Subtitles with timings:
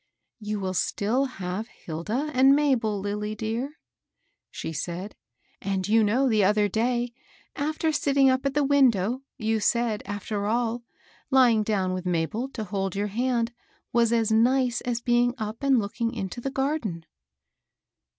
[0.39, 3.77] You will still have Hilda and Mabel, Lilly dear,
[4.49, 5.15] she said;
[5.61, 7.13] and you know the other day,
[7.55, 10.81] after sitting up at the window, you said, after all,
[11.29, 13.53] lying down with Mabel to hold your hand
[13.93, 17.05] was nice as being up and looking into the garden."